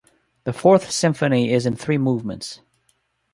[0.45, 2.61] The Fourth Symphony is in three movements.